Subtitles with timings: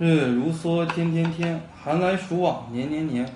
[0.00, 3.28] 日月如梭，天天天，寒来暑往，年年年。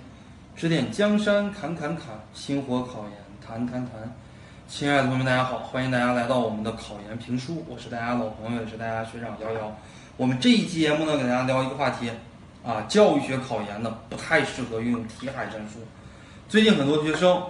[0.54, 3.12] 指点江山，砍砍砍；星火考研，
[3.44, 3.94] 谈谈谈。
[4.68, 9.76] 亲爱的同学们，大家好，欢迎大家来到我们的考研评书，我是大家老朋友，也是大家学长瑶瑶。
[10.16, 12.08] 我们这一期节目呢，给大家聊一个话题
[12.64, 15.80] 啊，教育学考研呢不太适合运用题海战术。
[16.48, 17.42] 最近很多学生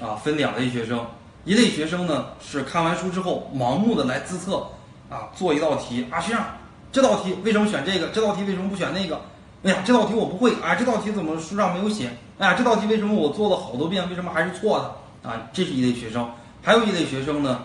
[0.00, 1.06] 啊，分两类学生，
[1.44, 4.66] 一类学生呢是看完书之后盲目的来自测
[5.10, 6.46] 啊，做一道题啊，学长。
[6.94, 8.06] 这道题为什么选这个？
[8.10, 9.20] 这道题为什么不选那个？
[9.64, 10.76] 哎呀，这道题我不会啊！
[10.76, 12.08] 这道题怎么书上没有写？
[12.38, 15.28] 哎呀，这道题为什么我做了好多遍，为什么还是错的？
[15.28, 16.30] 啊，这是一类学生。
[16.62, 17.64] 还有一类学生呢，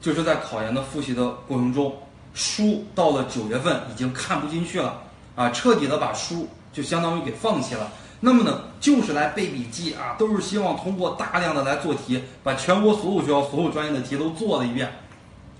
[0.00, 1.92] 就是在考研的复习的过程中，
[2.32, 5.02] 书到了九月份已经看不进去了
[5.36, 7.92] 啊，彻底的把书就相当于给放弃了。
[8.20, 14.90] 那么呢，就是来背笔记啊，都是希望通过大量的来做题，把全国所有学校所有专业的题都做了一遍。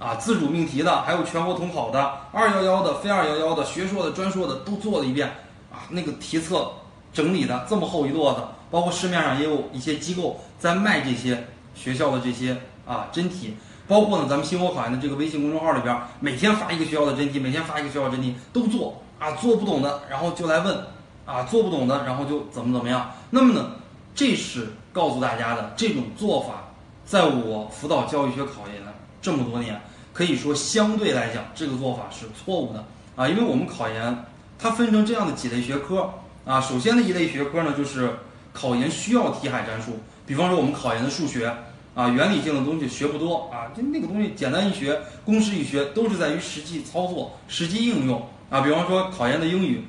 [0.02, 5.28] 啊，自主命题的，还有全国统考的，二幺幺的，非二幺幺的，学硕的、专硕的都做了一遍。
[5.72, 6.70] 啊，那个题册
[7.14, 12.54] 整理的这么厚一摞子，包括市面上也有一些机构在卖这些学校的这些
[12.86, 13.56] 啊真题，
[13.88, 20.76] 包括呢咱们星火考研的这个微信公众号里边，每天发一个学校的真题，每天发一个学校真题都做啊，做不懂的然后就来问，
[21.24, 23.10] 啊，做不懂的然后就怎么怎么样。
[23.30, 23.70] 那么呢，
[24.14, 26.64] 这是告诉大家的这种做法，
[27.06, 28.84] 在我辅导教育学考研
[29.22, 29.80] 这么多年。
[30.14, 32.84] 可以说，相对来讲，这个做法是错误的
[33.16, 34.24] 啊，因为我们考研
[34.58, 36.12] 它分成这样的几类学科
[36.44, 36.60] 啊。
[36.60, 38.18] 首先的一类学科呢，就是
[38.52, 41.50] 考研需要题海战术，比方说我们考研的数学
[41.94, 48.60] 啊，原理性的东西学不多啊，就那个东西简单一学，公式一学，都是在于实际操作、实际应用啊。
[48.60, 49.86] 比方说考研的英语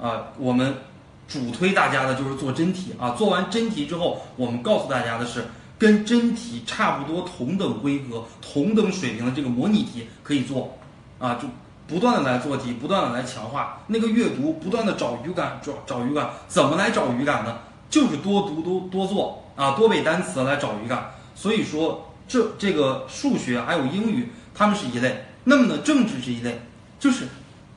[0.00, 0.74] 啊，我们
[1.28, 5.44] 主推大家的就是做真题啊，做完真题之后，我们告诉大家的是。
[5.80, 10.76] 跟真题差不多、同等规格、同等水平的这个模拟题可以做，
[11.18, 11.48] 啊，就
[11.88, 17.60] 不断的来做题，不断的来强化那个阅读，不断的找语感，找找语感，怎么来找语感呢？
[17.88, 21.12] 就是多读、多多做啊，多背单词来找语感。
[21.34, 25.24] 所以说，这这个数学还有英语，他们是一类。
[25.44, 26.60] 那么呢，政治是一类，
[26.98, 27.26] 就是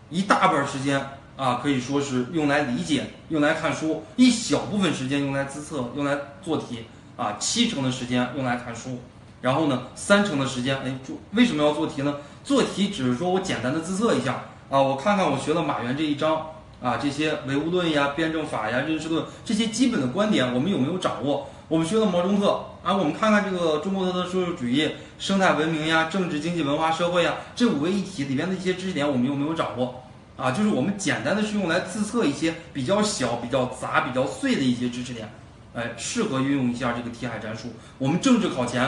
[0.10, 1.02] 一大半时间
[1.38, 6.80] 啊，可以说是用来理解、用来看书，一小部分时间用来自测、用来做题。
[7.16, 9.00] 啊，七成的时间用来看书，
[9.42, 12.16] 然后呢，三成的时间，哎，就为什么要做题呢？
[12.44, 16.48] 做题只是说我简单的自测一下啊，我看看我学了马原这一章
[16.82, 21.48] 啊，这些唯物论呀、辩证法呀、认识论这些基本的观点，我们有没有掌握？
[21.70, 30.04] 我们学了毛中特啊，我们看看这个中国特色社会主义、生态文明呀、政治经济文化社会呀这五位一体里边的一些知识点，我们有没有掌握？
[30.36, 35.30] 啊，就是我们简单的是用来自测一些比较小、比较杂、比较碎的一些知识点。
[35.76, 37.74] 哎，适合运用一下这个题海战术。
[37.98, 38.84] 我们政治考前，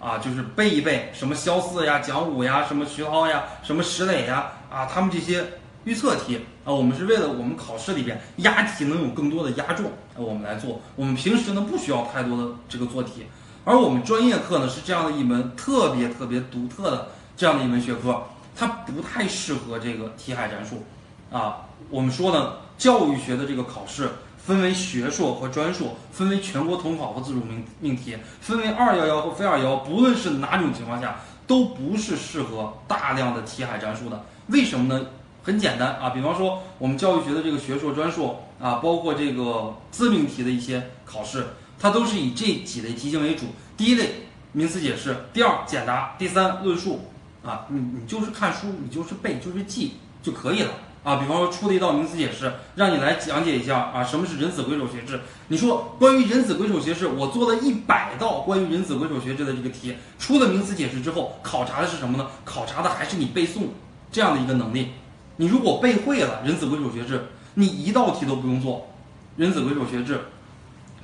[0.00, 5.44] 啊，就是背一背什么萧四呀、蒋武呀、什么徐涛呀、什么石磊呀，啊，他们这些
[5.84, 10.80] 预测题啊，我们是为了我们考试里边押题能有更多的押中，我们来做。
[10.96, 13.26] 我们平时呢不需要太多的这个做题，
[13.66, 18.22] 而我们专业课呢是这样的一门特别特别独特的这样的一门学科，
[18.56, 20.82] 它不太适合这个题海战术。
[21.30, 24.08] 啊，我们说呢，教育学的这个考试。
[24.46, 29.76] 分为学硕和专硕，分为全国统考和自主命命题，分为二幺幺和非二幺。
[29.76, 31.16] 不论是哪种情况下，
[31.46, 34.24] 都不是适合大量的题海战术的。
[34.48, 35.06] 为什么呢？
[35.42, 41.46] 很简单啊，比方说我们教育学的这个学硕、专硕啊，包括这个自命题的一些考试，
[41.78, 43.46] 它都是以这几类题型为主。
[43.76, 47.00] 第一类名词解释，第二简答，第三论述。
[47.44, 50.70] 啊，你你就是看书，你就是背，就是记就可以了。
[51.04, 55.20] 啊，比方说出了一道名词解释，让你来讲解一下啊，什么是人子归首学制？
[55.48, 62.26] 你说关于人子归首学制，我做了一百道关于人子归首学制的这个题，出了名词解释之后，考察的是什么呢？
[62.42, 63.64] 考察的还是你背诵
[64.10, 64.92] 这样的一个能力。
[65.36, 68.88] 你如果背会了人子归首学制，你一道题都不用做，
[69.36, 70.18] 人子归首学制，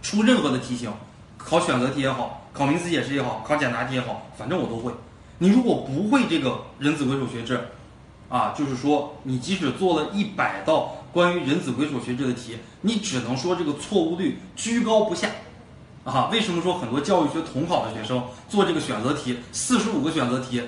[0.01, 0.91] 出任何的题型，
[1.37, 4.93] 考选择题也好，考名词解释也好，考简答题也好，反正我都会。
[5.37, 7.61] 你如果不会这个人子归首学制，
[8.31, 15.29] 啊，就是说，你即使做了一百道关于人子归所学制的题，你只能说这个错误率居高不下，
[16.05, 20.63] 啊，为什么说很多教育学统考的学生做这个选择题，四十五个选择题，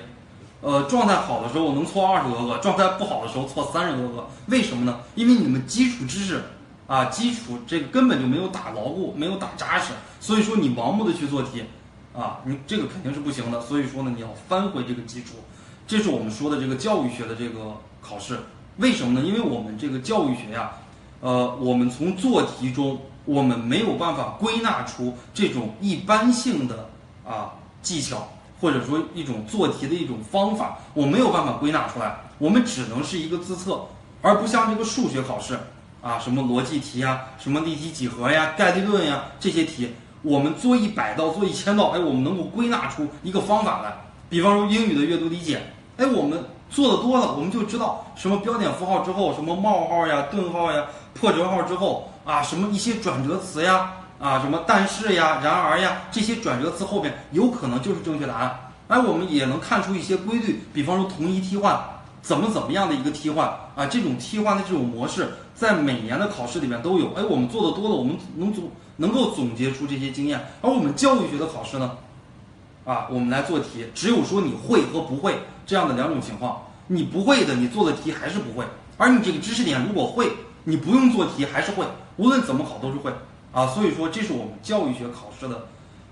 [0.59, 4.99] 呃，状态好的时候能错二十多个，状态不好的时候错三十多个，为什么呢？
[5.15, 6.43] 因为你们基础知识，
[6.85, 11.63] 啊，基础这个根本就没有打牢固，没有打扎实，所以说你盲目的去做题，
[12.13, 15.35] 啊，你这个肯定是不行的，所以说呢，你要翻回这个基础。
[15.85, 18.39] 这是我们说的这个教育学的这个考试，
[18.77, 19.25] 为什么呢？
[19.25, 20.71] 因为我们这个教育学呀，
[21.19, 26.89] 呃，我们从做题中，我们没有办法归纳出这种一般性的
[27.25, 33.85] 啊技巧，或者说一种做题的一种方法，我没有办法归纳出来，我们只能是一个自测，
[34.21, 35.59] 而不像这个数学考试
[36.01, 39.91] 啊，什么逻辑题呀，什么立体几何呀、概率论呀这些题，
[40.21, 43.93] 我们做一百道、做一千道，哎，我们能够归纳出一个方法来。
[44.33, 45.61] 比方说英语的阅读理解，
[45.95, 58.71] 哎，我们做的多了，我们就知道什么标点符号之后，什么冒号呀、顿号呀、破折号之后啊，什么一些转折词呀，啊，什么但是呀、然而呀，这些转折词后边有可能就是正确答案。
[58.87, 61.79] 哎，我们也能看出一些规律，比方说同一替换，
[62.23, 67.13] 怎么怎么样的一个替换啊，这种替换的这种模式，在每年的考试里面都有。
[67.13, 70.43] 哎，我们做的多了，我们能总能够总结出这些经验。
[70.63, 71.91] 而我们教育学的考试呢，
[72.85, 76.63] 啊，我们来做题，只有说你会和不会这样的两种情况。
[76.87, 78.65] 你不会的，你做的题还是不会；
[78.97, 80.31] 而你这个知识点如果会，
[80.63, 81.85] 你不用做题还是会，
[82.17, 83.11] 无论怎么考都是会
[83.51, 83.67] 啊。
[83.67, 85.67] 所以说，这是我们教育学考试的，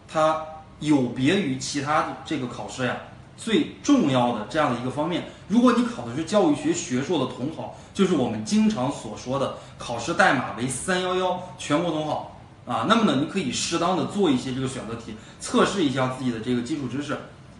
[0.07, 0.45] 它。
[0.79, 2.97] 有别于其他的这个考试呀，
[3.37, 12.35] 最重要的这样的一个方面，如果你考的是教育学学硕的统考，就是我们经常所说的考试代码为三幺幺全国统考
[12.65, 17.17] 啊，那么呢，你可以适当的做一些这个选择题，测试一下自己的这个基础知识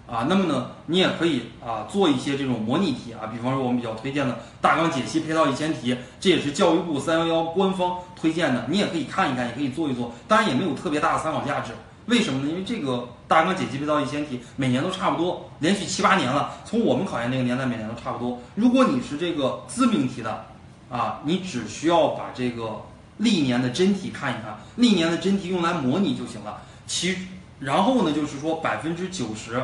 [0.08, 11.72] 啊，那么呢，你也可以啊做一些这种模拟题啊，比方说我们比较推荐的大纲解析配套一千题，这也是教育部三幺幺官方推荐的，你也可以看一看，也可以做一做，当然也没有特别大的参考价值。
[12.08, 12.50] 为什么呢？
[12.50, 16.52] 因为这个大纲解析配套一千题每年都差不多，连续七八年了。
[16.66, 18.40] 从我们考研那个年代，每年都差不多。
[18.56, 20.46] 如果你是这个自命题的，
[20.90, 22.82] 啊，你只需要把这个
[23.18, 26.62] 历年的真题看一看，历年的真题用来模拟就行了。
[26.88, 27.18] 其
[27.60, 29.64] 然后呢，就是说百分之九十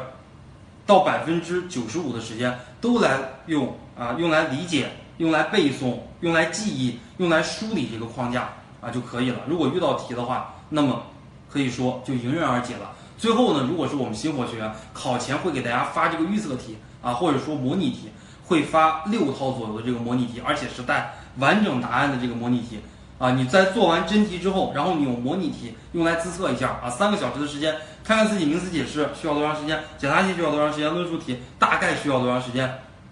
[0.85, 8.49] 到百分之九十五的时间都来用啊，用来理解，用来背诵，用来记忆，用来梳理这个框架
[8.81, 9.39] 啊就可以了。
[9.47, 11.03] 如果遇到题的话，那么。
[11.49, 12.91] 可以说就迎刃而解了。
[13.17, 18.09] 最后呢，如果是我们星火学员，考前会给大家发这个预测题啊，或者说模拟题，
[18.45, 22.81] 会发六套左右的这个模拟题，而且是带完整答案的这个模拟题
[23.17, 23.31] 啊。
[23.31, 32.67] 你在做完真题之后，然后你用模拟题用来自测一下啊，三个小时的时间，看看自己名词解释需要多长时间，简答题需要多长时间，论述题大概需要多长时间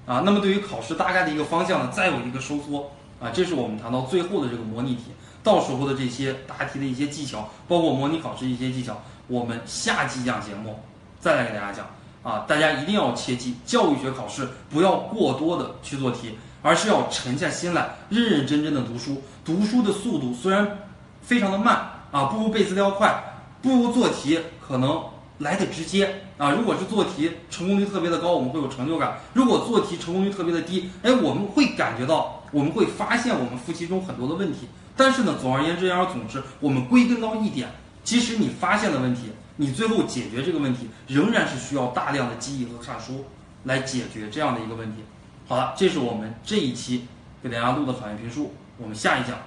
[0.06, 0.22] 啊。
[0.26, 5.06] 那么对于考试大概的一个方向呢，再有一个收缩啊，这是我们谈到最后的这个模拟题。
[5.44, 10.80] 到时候的这些答题的一些技巧，包括模拟考试一些技巧，我们下期讲节目
[11.20, 11.86] 再来给大家讲
[12.24, 12.44] 啊！
[12.48, 16.36] 大家一定要切记，教育学考试不要过多的去做题，
[16.66, 19.22] 而是要沉下心来，认认真真的读书。
[19.46, 20.80] 读书的速度虽然
[21.22, 21.76] 非常的慢
[22.12, 23.24] 啊，不如背资料快，
[23.62, 25.00] 不如做题可能
[25.38, 26.50] 来的直接啊。
[26.50, 34.68] 如果是做题成功率特别的高，我们会有成就感；如果做题成功率特别的低，哎，我们会感觉到，我们会发现我们复习中很多的问题。
[34.98, 37.70] 但是呢，总而言之，言而总之，我们归根到一点，
[38.04, 43.26] 即使你发现了问题，你最后解决这个问题，仍然是需要大量的记忆和看书
[43.66, 45.04] 来解决这样的一个问题。
[45.48, 47.08] 好了，这是我们这一期
[47.44, 49.38] 给大家录的法院评书，我们下一讲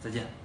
[0.00, 0.37] 再见。